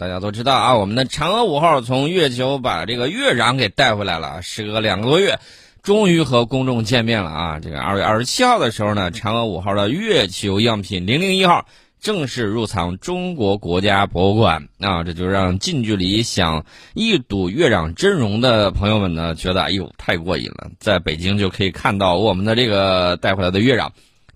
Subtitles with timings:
[0.00, 5.38] 大家都知道啊，我们的嫦娥五号从月球把这个月壤给带回来了，时隔两个多月，
[5.82, 7.60] 终于和公众见面了啊！
[7.60, 11.66] 这个二月二十七号的时候呢，嫦娥五号的月球样品零零一号
[12.00, 15.04] 正式入藏中国国家博物馆啊！
[15.04, 16.64] 这就让近距离想
[16.94, 23.90] 一睹月壤真容的朋友们呢，觉得哎呦太过瘾了，在北京就可以看到我们的这个带回来的月壤。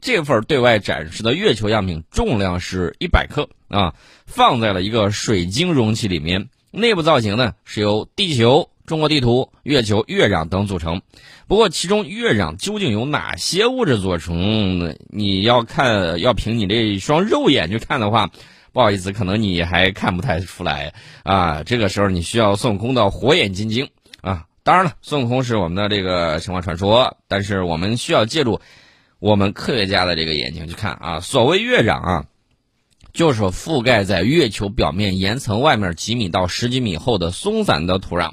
[0.05, 3.95] 这份对外展示的月球样品重量是一百克啊，
[4.27, 6.51] 放在了一个水晶容器里面。
[6.71, 11.01] 内部造型呢是由地球、中国地图、月球、月壤等组成。
[11.47, 14.95] 不过其中月壤究竟由哪些物质组成？
[15.09, 18.31] 你要看要凭你这一双肉眼去看的话，
[18.75, 20.93] 不好意思，可能你还看不太出来
[21.23, 21.63] 啊。
[21.63, 23.89] 这个时候你需要孙悟空的火眼金睛
[24.21, 24.45] 啊。
[24.65, 28.61] 当然了，孙悟空是我们的这个神话传说，但是我们需要借助。
[29.25, 32.27] 我们科学家的这个眼睛去看啊，所谓月壤啊，
[33.15, 38.33] 就是覆盖在月球表面岩层外面几米到十几米厚的松散的土壤。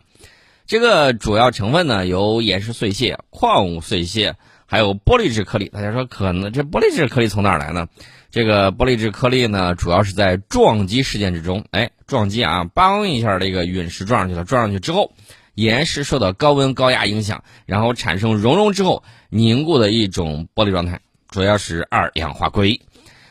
[0.68, 5.70] 这个主要成分呢有岩石碎屑、矿物碎屑，还有玻璃质颗粒。
[5.70, 7.88] 大家说可能这玻璃质颗粒从哪儿来呢？
[8.30, 15.14] 这个玻璃质颗粒呢，主要是在撞击事件之中，哎，撞击啊，梆一下，这个陨石撞上去了，撞上去之后。
[15.54, 22.82] 岩石受到高温高压影响，然后产生熔融之后凝固的一种玻璃状态，主要是二氧化硅。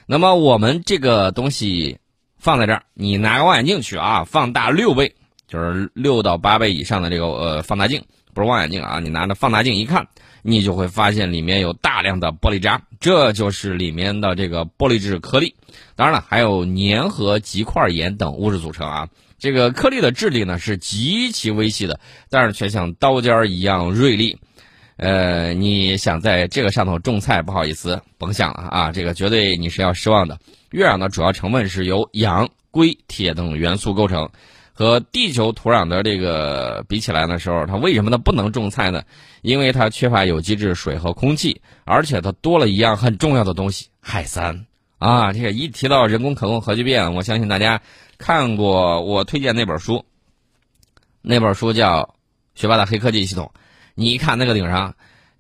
[0.07, 1.99] 那么我们这个东西
[2.37, 5.15] 放在这儿，你拿个望远镜去啊，放大六倍，
[5.47, 8.05] 就是六到八倍以上的这个呃放大镜，
[8.35, 10.09] 不是望远镜啊，你拿着放大镜一看，
[10.43, 15.55] 你就会发现里面有大量的玻璃渣，这就是里面的这个玻璃质颗粒。
[15.95, 19.09] 当然了，还有粘合极块岩等物质组成啊。
[19.41, 24.39] 这个颗粒的质地呢是极其微细的，但是却像刀尖一样锐利。
[24.97, 28.93] 呃，你想在这个上头种菜，不好意思，甭想了啊！
[28.93, 30.39] 这个绝对你是要失望的。
[30.73, 34.29] 月壤的主要成分是由氧、硅、铁等元素构成，
[34.75, 39.03] 和地球土壤的这个比起来的时候，它为什么它不能种菜呢？
[39.41, 44.67] 因为它缺乏有机质、水和空气，而且它多了一样很重要的东西——氦三。
[45.01, 47.81] 啊，这个一提到人工可控核聚变，我相信大家。
[48.19, 50.05] 看过我推荐那本书，
[51.23, 52.03] 那本书叫
[52.61, 53.51] 《学霸的黑科技系统》。
[53.95, 54.95] 你一看那个顶上，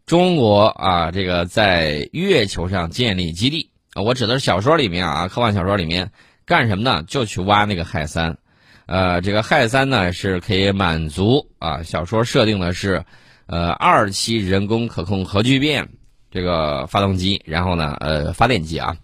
[0.06, 6.10] 中国啊，这个在月球上建立基地，我指的是小说里面啊，科幻小说里面
[6.46, 7.02] 干什么呢？
[7.06, 8.38] 就去挖那个氦三。
[8.86, 13.04] 呃，这个氦三呢是可以满足啊，小说设定的是
[13.44, 15.86] 呃二期人工可控核聚变
[16.30, 18.96] 这个发动机，然后呢呃发电机啊，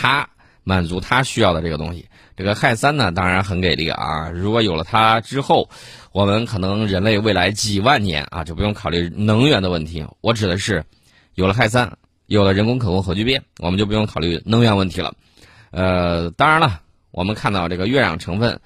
[0.00, 0.28] 它
[0.62, 2.08] 满足它需要的这个东西。
[2.36, 4.30] 这个氦三呢，当然很给力啊！
[4.30, 5.68] 如果有了它之后，
[6.12, 10.06] 我们可能人类未来几万年啊，就不用考虑能源的问题。
[10.20, 10.84] 我指的是，
[11.34, 15.14] 有了氦三，有了人工可控核聚变，我们就不用考虑能源问题了。
[15.72, 18.60] 呃，当然了，我们看到这个月壤成分，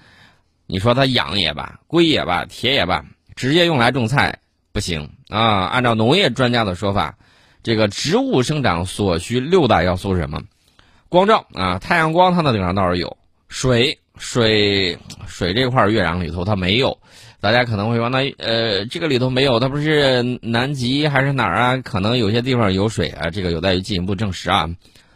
[0.66, 3.06] 你说它氧也罢，硅也罢，铁也罢，
[3.37, 4.41] 直接用来种菜
[4.72, 5.65] 不行啊！
[5.65, 7.16] 按照农业专家的说法，
[7.62, 10.42] 这个植物生长所需六大要素是什么？
[11.12, 13.19] 光照啊，太阳光它的顶上倒是有。
[13.47, 17.00] 水水水这块月壤里头它没有，
[17.39, 21.77] 大家可能会说那呃这个里头没有，它不是南极还是哪儿啊？
[21.84, 24.71] 可能有些地方有水啊，这个有待于进一步证实啊。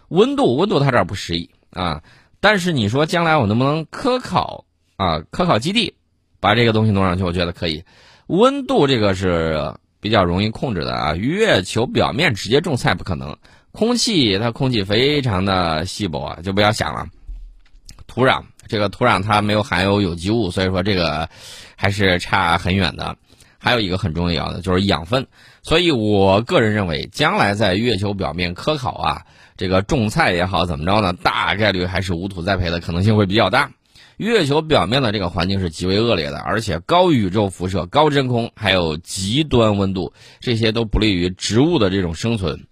[0.08, 2.02] 温度温度它这儿不适宜啊，
[2.40, 4.66] 但是你说将来我能不能科考
[4.98, 5.94] 啊科考基地
[6.40, 7.24] 把这个东西弄上去？
[7.24, 7.84] 我觉得可以。
[8.26, 13.38] 温度这个是比较容易控制的啊，月球表面直接种菜不可能。
[13.76, 17.08] 空气它空气非常的稀薄啊，就不要想了。
[18.06, 21.28] 土壤，这个土壤它没有含有有机物，所以说这个
[21.76, 23.18] 还是差很远的。
[23.58, 25.26] 还有一个很重要的就是养分，
[25.62, 29.22] 所以我个人认为，将来在月球表面科考啊，
[29.58, 31.12] 这个种菜也好，怎么着呢？
[31.12, 33.72] 大概率还是无土栽培的可能性会比较大。
[34.16, 42.66] 月球表面的这个环境是极为恶劣的，而且高宇宙辐射、高真空，还有极端温度，这些都不利于植物的这种生存。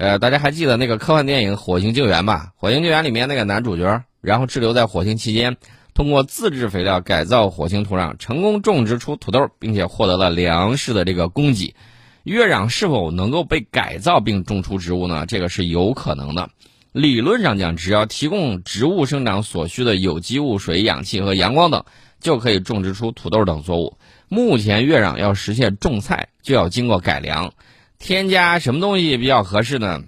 [0.00, 2.52] 呃，大家还记得那个科幻电影《火星救援》吧？
[2.58, 4.02] 《火星救援》里面那个男主角。
[4.22, 5.58] 然后滞留在火星期间，
[5.92, 11.74] 通过自制肥料改造火星土壤，成功种植出土豆，并且获得了粮食的这个供给。
[12.22, 15.26] 月壤是否能够被改造并种出植物呢？
[15.26, 16.48] 这个是有可能的。
[16.92, 21.84] 理论上讲，只要提供植物生长所需的有机物、水、氧气和阳光等，
[22.20, 23.98] 就可以种植出土豆等作物。
[24.30, 27.52] 目前，月壤要实现种菜，就要经过改良，
[28.00, 30.02] 添加什么东西比较合适呢？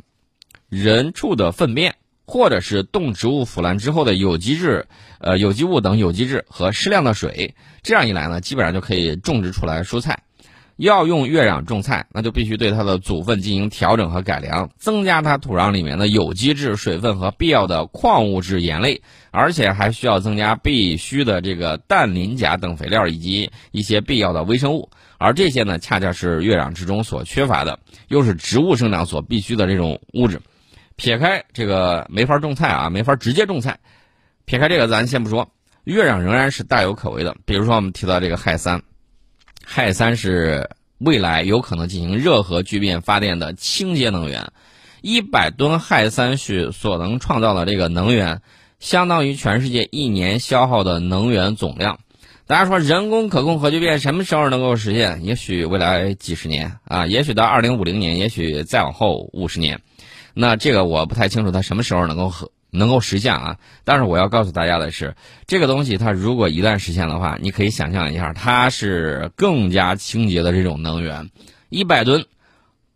[0.68, 1.94] 人畜的粪便。
[2.24, 4.86] 或者是动植物腐烂之后的有机质，
[5.18, 10.22] 呃，有机物等有机质和适量的水，这样一来呢，基本上就可以种植出来蔬菜。
[10.82, 19.00] 要用月壤种菜，那就必须对它的组分进行调整和改良，增加它土壤里面的有机质、水分和必要的矿物质盐类，
[19.30, 24.90] 而且还需要增加必须的这个氮磷钾等肥料以及一些必要的微生物。
[25.18, 27.78] 而这些呢，恰恰是月壤之中所缺乏的，
[28.08, 30.40] 又是植物生长所必须的这种物质。
[30.96, 33.78] 撇开这个没法种菜啊，没法直接种菜。
[34.46, 35.48] 撇开这个，咱先不说，
[35.84, 37.36] 月壤仍然是大有可为的。
[37.44, 38.82] 比如说，我们提到这个氦三。
[39.66, 44.52] 氦三是未来有可能进行热核聚变发电的清洁能源，
[45.00, 48.42] 一百吨氦三蓄所能创造的这个能源，
[48.80, 51.98] 相当于全世界一年消耗的能源总量。
[52.46, 55.24] 大家说人工可控核聚变什么时候能够实现？
[55.24, 59.80] 也许未来几十年啊，也许到二零五零年，也许再往后五十年。
[60.34, 62.50] 那这个我不太清楚，它什么时候能够核。
[62.74, 63.58] 能够实现啊！
[63.84, 65.14] 但是我要告诉大家的是，
[65.46, 71.28] 这个东西它如果一旦实现的话，你可以想象一下，它是更加清洁的这种能源，
[71.68, 72.24] 一百吨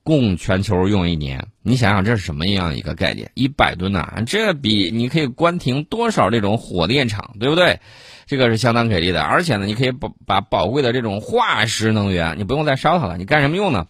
[0.02, 1.48] 供全球用一年。
[1.62, 3.30] 你想想这是什么样一个概念？
[3.34, 7.78] 一百吨呐，这比你可以关停多少这种火电厂，对不对？
[8.26, 9.22] 这个是相当给力的。
[9.22, 13.86] 而且呢，你可以把把宝贵的这种化石能源，你不用再烧它了，你干什么用呢？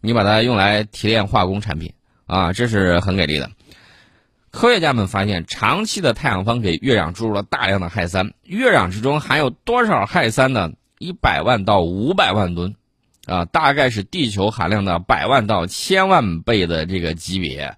[0.00, 1.92] 你把它用来提炼化工产品
[2.26, 3.50] 啊，这是很给力的。
[4.54, 8.34] 科学家们发现，长期的太阳风给月壤注入了大量的氦三。
[8.44, 10.70] 月壤之中含有多少氦三呢？
[11.00, 12.76] 一百万到五百万吨，
[13.26, 17.76] 啊，大概是地球含量的百万到千万倍的这个级别。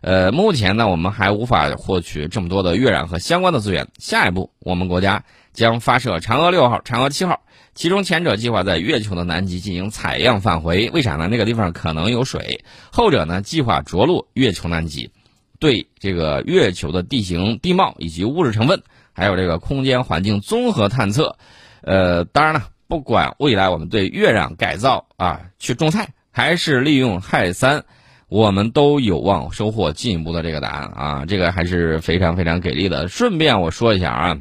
[0.00, 3.86] 呃，目前呢，我们还无法获取这么多的月壤和相关的资源。
[3.98, 5.22] 下一步，我们国家
[5.52, 7.42] 将发射嫦娥六号、嫦娥七号，
[7.76, 11.28] 其中前者计划在月球的南极进行采样返回，为啥呢？
[11.28, 12.64] 那个地方可能有水。
[12.90, 15.12] 后者呢，计划着陆月球南极。
[15.58, 18.82] 对这个月球的地形地貌以及物质成分，
[19.12, 21.36] 还有这个空间环境综合探测，
[21.82, 27.84] 呃，当然了，不管未来我们对月壤改造啊，去种菜，还是利用氦三，
[28.28, 33.08] 我们都有望收获进一步的这个答案啊，这个还是非常非常给力的。
[33.08, 34.38] 顺便我说一下啊，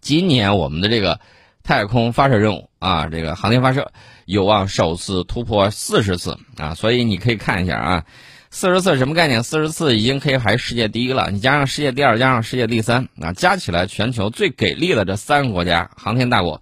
[0.00, 1.20] 今年我们的这个
[1.62, 3.92] 太空发射任务啊，这个航天发射
[4.24, 8.04] 有望首次突破四十次啊，所以你可以看一下啊。
[8.54, 9.42] 四十次什么概念？
[9.42, 11.30] 四十次已经可以排世界第一了。
[11.30, 16.60] 你加上世界第二，加上世界第三，啊，加起来全球最给力的这三个国家航天大国，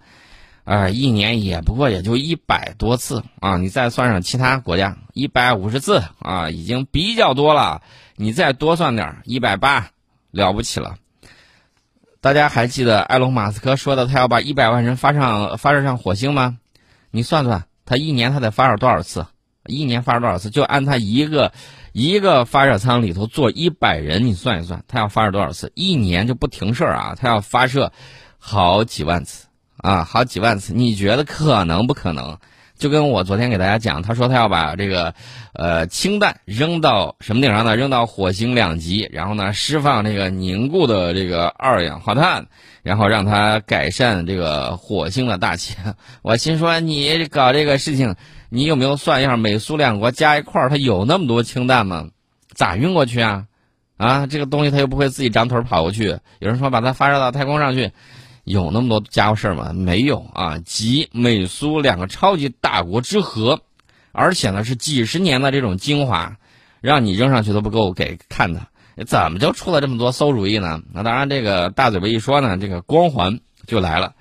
[0.63, 3.57] 啊，一年也不过也就一百多次啊。
[3.57, 7.81] 你再算上其他国家，一百五十次啊，已经比较多了。
[8.15, 9.89] 你再多算点，一百八，
[10.31, 10.95] 了不起了。
[12.21, 16.57] 大家还记得埃隆·马斯克说的他要把一百万人发上发射上火星吗？
[17.11, 19.25] 你算算，他一年他得发射多少次？
[19.71, 20.49] 一年发射多少次？
[20.49, 21.51] 就按他一个。
[21.93, 25.73] 一个发射舱里头坐一百人，你算一算，他要发射多少次？
[25.75, 27.17] 一年就不停事儿啊！
[27.19, 27.91] 他要发射
[28.39, 30.73] 好几万次啊，好几万次。
[30.73, 32.37] 你觉得可能不可能？
[32.77, 35.13] 就跟我昨天给大家讲，他说他要把这个
[35.51, 37.75] 呃氢弹扔到什么顶上呢？
[37.75, 42.45] 扔到火星两极，然后呢释放这个凝固的这个二氧化碳，
[42.83, 45.75] 然后让它改善这个火星的大气。
[46.23, 48.15] 我心说你搞这个事情。
[48.53, 52.09] 你有没有算一下，美苏两国加一块儿，它有那么多氢弹吗？
[52.53, 53.45] 咋运过去啊？
[53.95, 56.19] 啊，这个东西它又不会自己长腿跑过去。
[56.39, 57.91] 有人说把它发射到太空上去，
[58.43, 59.71] 有那么多家伙事儿吗？
[59.71, 60.57] 没有啊！
[60.57, 63.61] 集美苏两个超级大国之和，
[64.11, 66.35] 而且呢是几十年的这种精华，
[66.81, 68.67] 让你扔上去都不够给看的。
[69.07, 70.81] 怎么就出了这么多馊主意呢？
[70.91, 74.13] 那当然，这个大嘴巴一说呢，这个光环就来了。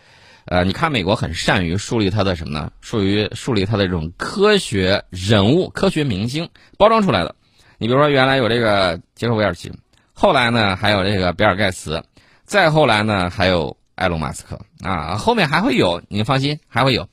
[0.51, 2.73] 呃，你看美国很善于树立他的什么呢？
[2.81, 7.37] 树于树立他的这种科学人物、科学明星包装出来的。
[7.79, 9.71] 你比如说，原来有这个杰克韦尔奇，
[10.13, 12.03] 后来呢还有这个比尔盖茨，
[12.43, 17.09] 再后来呢还有埃隆马斯克啊，后面还会有，你放心，还会有。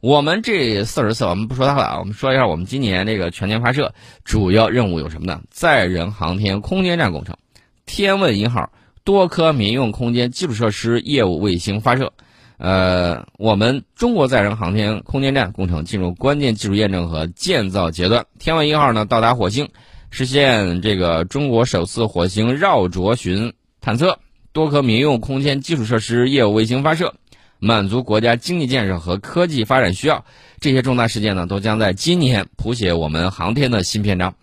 [0.00, 5.40] 我们这四十次，我们不说它了啊，我们说一下我们今年这个全年发射主要任务有什么呢？
[5.48, 7.38] 载人航天空间站工程，
[7.86, 8.70] 天问一号
[9.02, 12.12] 多颗民用空间基础设施业务卫星发射。
[12.56, 18.26] 呃，我们中国载人航天空间站工程进入关键技术验证和建造阶段。
[18.38, 19.68] 天问一号呢到达火星，
[20.10, 24.20] 实现这个中国首次火星绕着巡探测，
[24.52, 27.14] 多颗民用空间基础设施业务卫星发射，
[27.58, 30.24] 满足国家经济建设和科技发展需要。
[30.60, 34.34] 这些重大事件呢，都将在今年谱写我们航天的新篇章。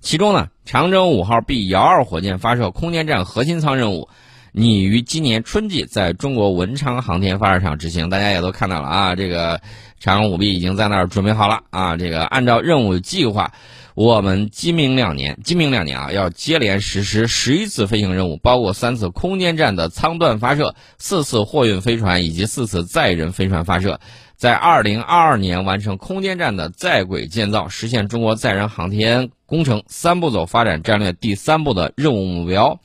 [0.00, 4.08] 其中呢，长征五号 B 遥二火箭发射空间站核心舱任务。
[4.56, 8.08] 拟于今年春季在中国文昌航天发射场执行。
[8.08, 9.60] 大家也都看到了啊，这个
[10.00, 11.96] 嫦娥五 B 已经在那儿准备好了啊。
[11.96, 13.52] 这个按照任务计划，
[13.96, 23.98] 我们今明两年，今明两年啊，要接连实施十一次飞行任务，包括三次空间站的舱段发射、四次货运飞船以及四次载人飞船发射。
[24.36, 32.78] 在二零二二年完成空间站的在轨建造，实现中国载人航天工程三步走发展战略第三步的任务目标，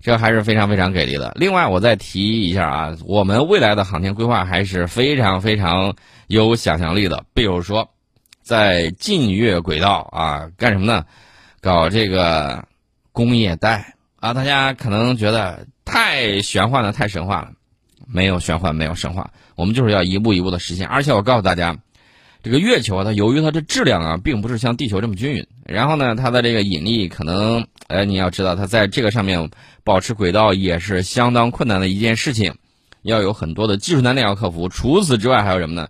[0.00, 1.32] 这还是非常非常给力的。
[1.36, 5.94] 另外，我再提一下啊，我们未来的航天规划还是非常非常
[6.26, 7.24] 有想象力的。
[7.34, 7.90] 比如说，
[8.42, 11.04] 在近月轨道啊，干什么呢？
[11.60, 12.64] 搞这个
[13.12, 17.52] 工业带啊，大家可能觉得太玄幻了，太神话了。
[18.12, 20.88] 没有玄幻，没有神话，我们就是要一步一步的实现。
[20.88, 21.76] 而且我告诉大家，
[22.42, 29.50] 这个月球啊，它由于它的质量啊，并不是像地球这么均匀，然后呢，它的这个引力可能，呃，你要知道，它在这个上面
[29.84, 32.54] 保持轨道也是相当困难的一件事情，
[33.02, 34.70] 要有很多的技术难点要克服。
[34.70, 35.88] 除此之外，还有什么呢？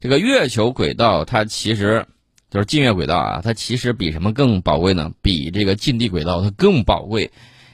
[0.00, 2.06] 这个月球轨道它其实
[2.50, 5.12] 就是近月轨道啊，它其实比什么更宝贵呢？
[5.20, 7.30] 比这个近地轨道它更宝贵。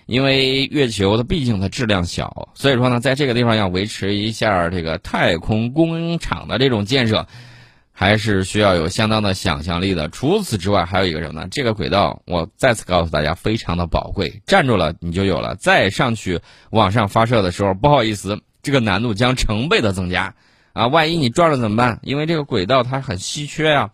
[0.07, 7.27] 因为月球它毕竟它质量小，所以说呢，在这个地方要维持一下这个太空工厂的这种建设，
[8.01, 10.09] 还是需要有相当的想象力的。
[10.09, 11.49] 除此之外，还有一个什么呢？
[11.51, 15.57] 这个轨道我再次告诉大家，非常的宝贵，站住了你就有了。
[15.57, 16.41] 再上去
[16.71, 20.37] 往上发射的时候，不好意思，这个难度将成倍的增加
[20.75, 20.87] 啊！
[20.87, 21.99] 万一你撞了怎么办？
[22.05, 23.91] 因为这个轨道它很稀缺呀。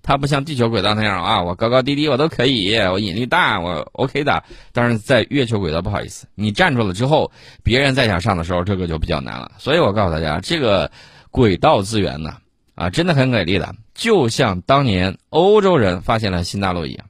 [0.00, 4.44] 它不像地球轨道那样啊，我高高低低我都可以，我引力大我 OK 的。
[4.72, 7.32] 但是在月球轨道不好意思，你站住了之后，
[7.64, 9.50] 别人再想上的时候，这个就比较难了。
[9.58, 10.92] 所以我告诉大家，这个
[11.32, 12.36] 轨道资源呢，
[12.80, 17.04] 啊真的很给力的，就像当年欧洲人发现了新大陆一样。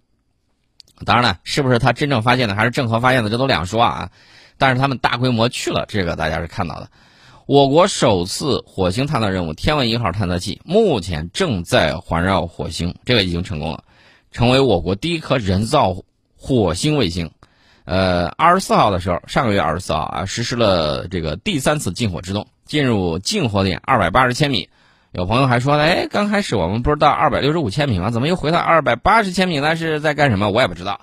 [1.07, 4.11] 当然了，是不是他真正发现的，还是郑和发现的，这都两说啊。
[4.59, 6.91] 但是他们大规模去了，这个大家是看到的。
[7.47, 13.85] 我国首次火星探测任务“天问一号”探测器目前正在环绕火星，这个已经成功了，
[14.33, 15.95] 成为我国第一颗人造
[16.37, 17.31] 火星卫星。
[17.85, 24.69] 呃，二十四号的时候，上个月二十四号啊，实施了这个第三次近火制动，进入近火点二百八十千米。
[25.13, 28.11] 有朋友还说呢，哎，刚开始我们不是到二百六十五千米吗？
[28.11, 29.59] 怎么又回到二百八十千米？
[29.59, 30.51] 那是在干什么？
[30.51, 31.01] 我也不知道。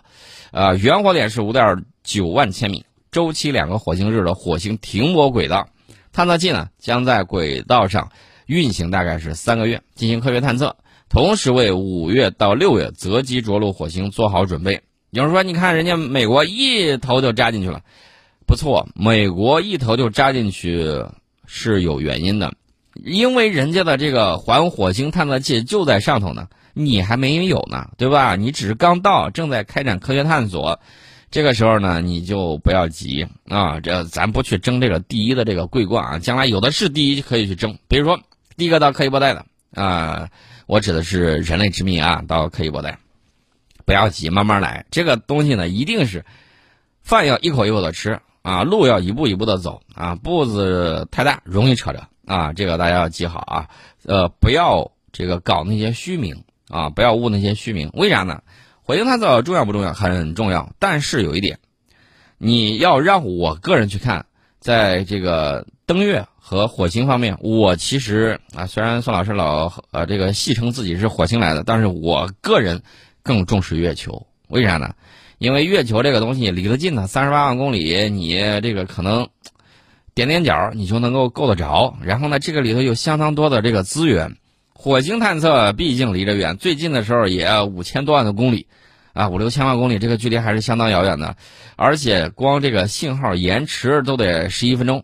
[0.51, 5.67] 呃，原火点是五点九万千米，周期两个火星日的火星停泊轨道。
[6.13, 8.09] 探测器呢将在轨道上
[8.45, 10.77] 运行大概是三个月，进行科学探测，
[11.09, 14.83] 同时为五月到六月择机着陆火星做好准备。
[15.09, 17.81] 有人说，你看人家美国一头就扎进去了，
[18.45, 21.03] 不错，美国一头就扎进去
[21.45, 22.53] 是有原因的，
[23.03, 28.35] 因为人家的这个环火星探测器就在上头呢，你还没有呢，对吧？
[28.35, 30.79] 你只是刚到，正在开展科学探索。
[31.29, 33.81] 这个时候呢，你就不要急啊！
[33.81, 37.77] 这咱不去争这个第一的这个桂冠啊，将来有的是第一可以去争。
[37.89, 38.17] 比如说，
[38.55, 40.29] 第一个到柯伊伯带的啊，
[40.67, 42.99] 我指的是人类之谜啊，到柯伊伯带，
[43.85, 44.85] 不要急，慢慢来。
[44.89, 46.23] 这个东西呢，一定是
[47.03, 53.69] 饭要一口一口的吃啊，路要一步一步的走啊，步子太大容易扯着啊，这个大家要记好啊。
[54.05, 57.89] 呃，不要这个搞那些虚名啊，不要误那些虚名。
[57.93, 58.43] 为啥呢？
[58.83, 59.93] 火星探测重要不重要？
[59.93, 61.59] 很重要，但是有一点，
[62.37, 64.27] 你要让我个人去看，
[64.59, 72.81] 在这个登月和火星方面，我其实啊，虽然宋老师老呃这个戏称自己是火星来的，但是我个人
[73.23, 74.27] 更重视月球。
[74.47, 74.93] 为啥呢？
[75.37, 79.27] 因为月球这个东西离得近呢，三十八万公里，你这个可能
[80.17, 81.95] 点点角你就能够够得着。
[82.01, 84.35] 然后呢，这个里头有相当多的这个资源。
[84.73, 88.65] 火星探测毕竟离着远，最近的时候也五千多万的公里，
[89.13, 91.35] 啊，五六千万公里，这个距离还是相当遥远的，
[91.75, 95.03] 而且光这个信号延迟都得十一分钟，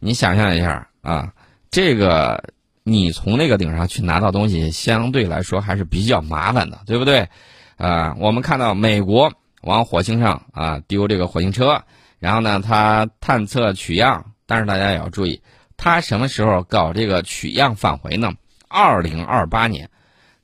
[0.00, 1.32] 你想象一下啊，
[1.70, 2.42] 这个
[2.82, 7.28] 你从那个顶上去拿到东西，相对来说还是比较麻烦的，对不对？
[7.76, 11.82] 啊，我们看到美国往火星上啊丢这个火星车，
[12.18, 15.42] 然后呢，它探测取样，但是大家也要注意，
[15.76, 18.32] 它什么时候搞这个取样返回呢？
[18.66, 19.90] 二零二八年，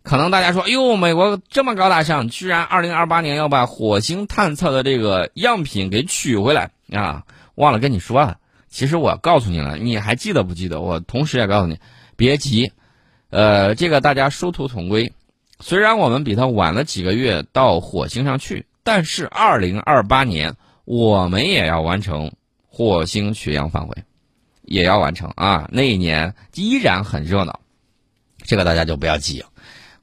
[0.05, 7.25] 可能大家说，哎呦，美国这么高大上，居然二零二八年要把火星探测的这个样品给取回来啊！
[7.57, 10.81] 忘了跟你说了，其实我告诉你了，你还记得不记得？
[10.81, 11.81] 我同时也告诉你，
[12.15, 12.71] 别急，
[13.31, 15.13] 呃，这个大家殊途同归。
[15.59, 22.31] 虽然我们比他晚了几个月到火星上去，但是二零二八年我们也要完成
[22.77, 24.05] 火星巡洋返回，
[24.61, 25.67] 也要完成啊！
[25.73, 27.61] 那一年依然很热闹。
[28.45, 29.43] 这个大家就不要急，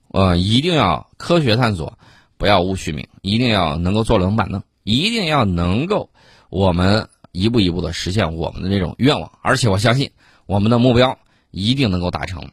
[0.08, 2.00] 呃，一定要科学探索，
[2.36, 6.10] 不要误虚名，一定要能够坐冷板凳，一定要能够
[6.50, 10.10] 我们一步一步的实现我们的这种愿望，而且我相信
[10.48, 11.20] 我们的目标
[11.52, 12.50] 一定能够达成。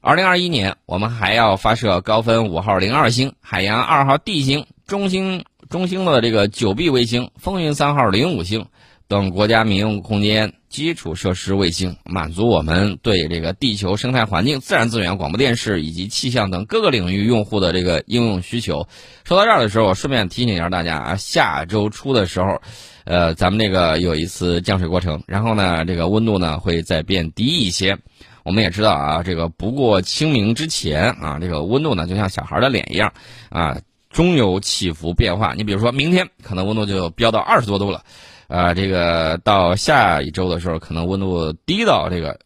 [0.00, 8.66] 二零二一年，我们还要发射高分五号零二星、海洋二号 D 星、中星中星的这个九 B 卫星、风云三号零五星
[9.06, 18.88] 等国家民用空间基础设施卫星，满足我们对这个地球生态环境、自然资源、广播电视以及气象等各个领域用户的这个应用需求。
[19.24, 22.60] 说到这儿的时候，我顺便提醒一下大家啊，下周初的时候，
[23.04, 27.98] 呃，咱们这个有一次降水过程，然后呢，这个温度呢会再变低一些。
[28.42, 33.12] 我们也知道啊，这个不过清明之前啊，这个温度呢就像小孩的脸一样
[33.48, 33.78] 啊，
[34.14, 35.52] 终有起伏变化。
[35.54, 38.02] 你比如说明天可能温度就飙到二十多度了，
[38.46, 42.38] 啊，这个到下一周的时候可能温度低到这个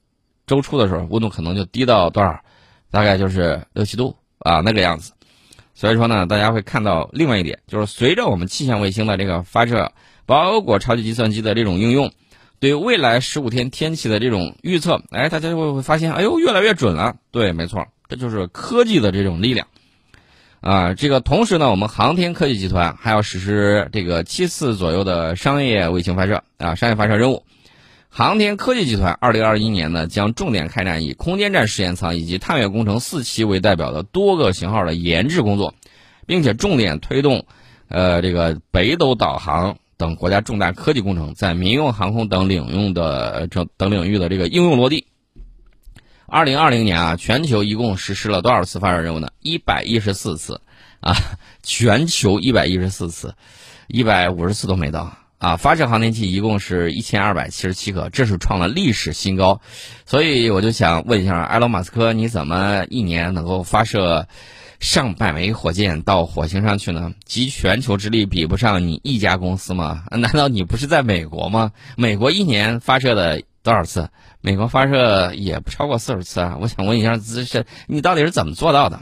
[0.46, 2.40] 周初的时候温度可能就低到多少，
[2.90, 5.12] 大概就是六七度啊那个样子。
[5.74, 9.92] 所以说呢，大家会看到另外一点，就是随着我们气象卫星的这个发射，
[10.24, 12.10] 包括超级计算机的这种应用。
[12.60, 17.14] 对未来十五天天气的这种预测，哎，大家就会会发现，哎呦，越来越准了。
[17.30, 19.68] 对，没错，这就是科技的这种力量
[20.68, 20.94] 啊。
[20.94, 27.44] 这个同时呢，我们航天科技集团还要实施这个七次左右的商业卫星发射啊，商业发射任务。
[28.08, 35.74] 航天科技集团二零二一年呢，将重点开展以空间站试验舱以及探月工程四期为代表的多个型号的研制工作，
[36.26, 37.46] 并且重点推动
[37.88, 39.76] 呃这个北斗导航。
[39.98, 45.08] 等国家重大科技工程在民用航空等领域的这等领域的这个应用落地。
[46.30, 49.28] 二零二零年啊，全球一共实施了多少次发射任务呢？
[49.40, 50.60] 一百一十四次，
[51.00, 51.16] 啊，
[51.62, 53.34] 全球一百一十四次，
[53.86, 55.56] 一百五十次都没到啊。
[55.56, 59.62] 发射航天器一共是一千二百七十七颗，这是创了历史新高。
[60.04, 64.28] 所以我就想问一下埃隆·马斯克，你怎么一年能够发射？
[64.80, 70.04] 上百枚火箭到火星上去呢，集全球之力比不上你一家公司吗？
[70.12, 71.72] 难道你不是在美国吗？
[71.96, 74.08] 美国一年发射的多少次？
[74.40, 76.58] 美国发射也不超过四十次啊！
[76.60, 79.00] 我想问一下，这是你到底是怎么做到的？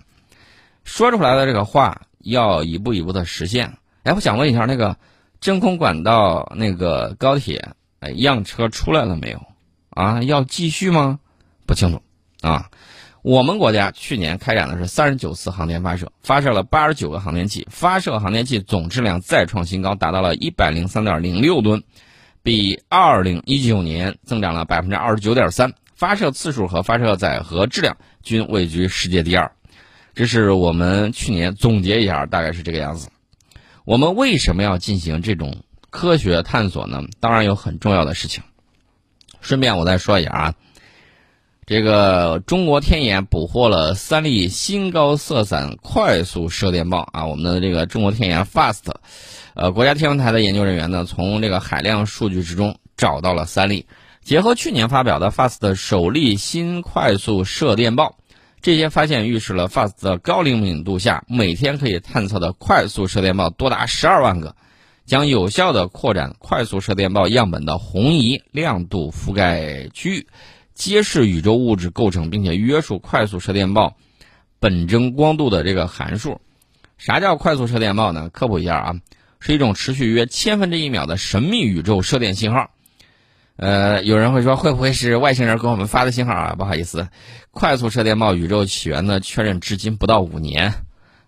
[0.85, 3.79] 说出来的这个话要一步一步的实现。
[4.03, 4.97] 哎，我想问一下，那个
[5.41, 7.71] 真空管道那个高铁，
[8.01, 9.41] 哎，样车出来了没有？
[9.91, 11.19] 啊，要继续吗？
[11.67, 12.03] 不清楚，
[12.41, 12.71] 啊。
[13.23, 21.83] 我们国家去年开展的是三十九次航天发射，发射了八十九个航天器，发射航天器总质量再创新高，达到了一百零三点零六吨，
[22.47, 25.75] 比二零一九年增长了百分之二十九点三。
[25.97, 29.51] 发射次数和发射载荷质量均位居世界第二。
[30.15, 33.09] 这是我们去年总结一下，大概是这个样子。
[33.85, 37.03] 我们为什么要进行这种科学探索呢？
[37.19, 38.45] 当然有很重要的事情。
[39.41, 40.55] 顺便我再说一下啊。
[41.67, 47.27] 这个中国天眼捕获了三粒新高色散快速射电暴啊！
[47.27, 48.85] 我们的这个中国天眼 FAST，
[49.55, 53.87] 呃，国家天文台的研究人员呢，从这个海量数据之中找到了三粒。
[54.23, 58.15] 结合去年发表的 FAST 首例新快速射电暴，
[58.63, 64.55] 这些发现预示了 FAST 的高灵敏度下，每天可以探测的快速射电暴多达十二万个，
[65.05, 70.29] 将有效的扩展快速射电暴样本的红移亮度覆盖区域。
[70.77, 73.97] 揭示宇宙物质构成，并且约束快速射电暴
[74.61, 76.41] 本征光度的这个函数。
[76.99, 78.29] 啥叫快速射电暴呢？
[78.29, 78.95] 科普一下啊，
[79.41, 82.71] 是一种持续约千分之一秒的神秘宇宙射电信号。
[83.57, 86.55] 呃，有人会说，会不会是外星人给我们发的信号啊？
[86.57, 87.09] 不好意思，
[87.51, 90.75] 快速射电暴宇宙起源呢确认至今不到五年。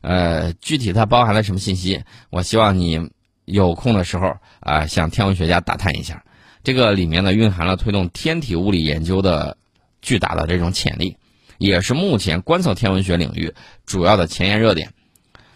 [0.03, 2.05] 呃，具体它包含了什么信息？
[2.31, 3.11] 我希望你
[3.47, 6.23] 有空的时候啊，向天文学家打探一下。
[6.65, 9.57] 这个里面呢，蕴含了推动天体物理研究的
[10.03, 11.17] 巨大的这种潜力，
[11.57, 13.55] 也是目前观测天文学领域
[13.87, 14.93] 主要的前沿热点。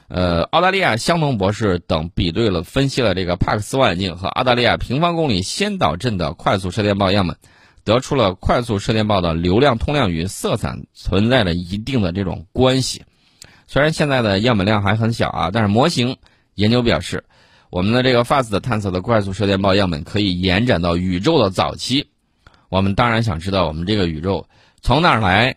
[0.09, 7.37] 呃，澳大利亚香农博士等比对了分析了这个帕克斯望远镜和澳大利亚平方公里先导阵的快速射电暴样本，
[7.85, 13.03] 得出了快速射电暴的流量通量与色散存在着一定的这种关系。
[13.67, 16.17] 虽然现在的样本量还很小啊，但是模型
[16.55, 17.25] 研究表示。
[17.73, 22.07] 我们的这个 FAST 探测的快速射电暴样本可以延展到宇宙的早期。
[22.69, 24.47] 我们当然想知道我们这个宇宙
[24.83, 25.57] 从哪儿来，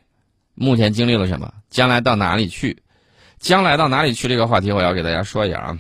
[0.54, 2.82] 目前经历了什么，将来到哪里去？
[3.38, 5.78] 将来到哪里去这个话题，我要给大家说一下啊。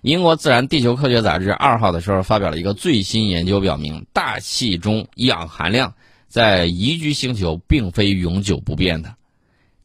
[0.00, 5.92] 英国《自然地球科学杂志》二号的时候发表了一个最新研究，表明大气中氧含量
[6.28, 9.14] 在宜居星球并非永久不变的。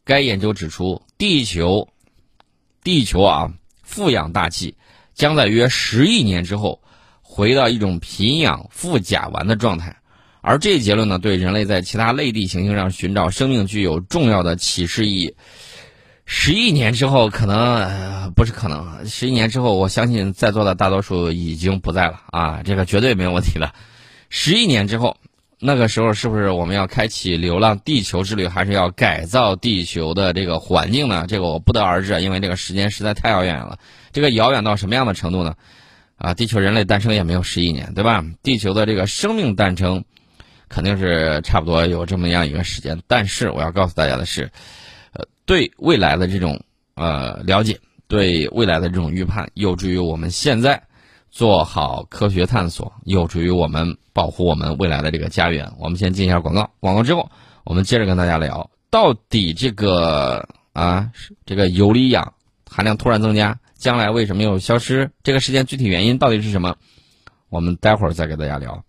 [0.02, 1.86] 该研究指出，地球，
[2.82, 4.74] 地球啊，富氧大气。
[5.16, 6.80] 将在约十亿年之后，
[7.22, 9.96] 回到一种贫氧富甲烷的状态，
[10.42, 15.34] 而这一结论呢，对人类在其他类地行星上寻找生命具有重要的启示意义。
[16.26, 23.72] 十亿年之后，可能、呃、不是可能，十亿年之后，我相信在座的大多数已经不在了啊，这个绝对没有问题的。
[24.28, 25.16] 十亿年之后，
[25.58, 31.24] 那个时候是不是我们要开启流浪地球之旅，还是要改造地球的这个环境呢？
[31.26, 33.78] 这个我不得而知，因为这个时间实在太遥远了。
[34.12, 35.54] 这个遥远到什么样的程度呢？
[36.16, 38.24] 啊，地球人类诞生也没有十亿年，对吧？
[38.42, 40.04] 地球的这个生命诞生，
[40.68, 43.00] 肯定是差不多有这么样一个时间。
[43.06, 44.50] 但是我要告诉大家的是。
[45.12, 46.60] 呃对未来的这种
[46.96, 50.82] 呃了解，对未来的这种预判，有助于我们现在
[51.36, 55.70] 做好科学探索，有助于我们保护我们未来的这个家园。
[55.78, 57.30] 我们先进一下广告，广告之后，
[57.62, 61.12] 我们接着跟大家聊，到底这个啊
[61.44, 62.32] 这个游离氧
[62.70, 65.10] 含量突然增加，将来为什么又消失？
[65.22, 66.74] 这个事件具体原因到底是什么？
[67.50, 68.82] 我们待会儿再给大家聊。